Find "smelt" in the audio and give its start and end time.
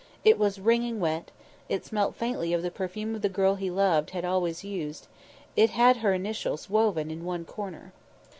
1.85-2.15